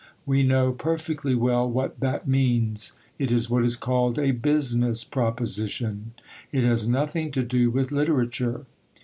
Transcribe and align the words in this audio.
We 0.25 0.41
know 0.41 0.71
perfectly 0.71 1.35
well 1.35 1.69
what 1.69 1.99
that 1.99 2.27
means. 2.27 2.93
It 3.19 3.31
is 3.31 3.51
what 3.51 3.63
is 3.63 3.75
called 3.75 4.17
a 4.17 4.31
"business 4.31 5.03
proposition"; 5.03 6.13
it 6.51 6.63
has 6.63 6.87
nothing 6.87 7.29
to 7.33 7.43
do 7.43 7.69
with 7.69 7.91
literature. 7.91 8.65